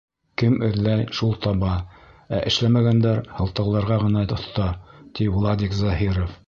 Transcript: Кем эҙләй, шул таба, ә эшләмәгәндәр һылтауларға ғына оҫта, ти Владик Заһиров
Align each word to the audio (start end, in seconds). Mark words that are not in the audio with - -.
Кем 0.41 0.53
эҙләй, 0.67 1.03
шул 1.17 1.35
таба, 1.43 1.75
ә 2.37 2.41
эшләмәгәндәр 2.53 3.23
һылтауларға 3.41 4.01
ғына 4.07 4.27
оҫта, 4.39 4.71
ти 5.19 5.35
Владик 5.41 5.81
Заһиров 5.85 6.39